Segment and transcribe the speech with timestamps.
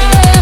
[0.00, 0.37] Yeah!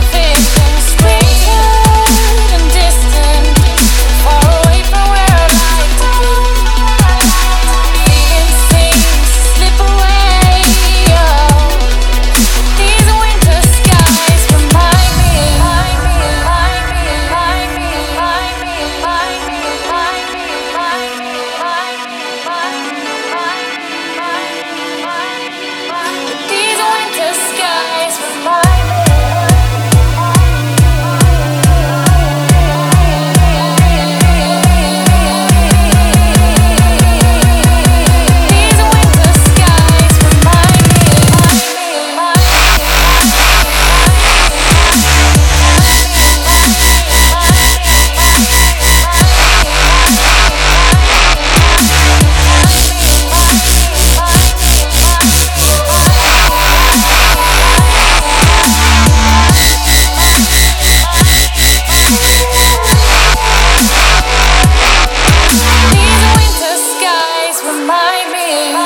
[67.87, 68.86] remind me.